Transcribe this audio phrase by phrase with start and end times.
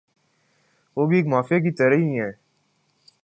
[0.97, 2.31] ۔وہ بھی ایک مافیا کی طرح ھی ھیں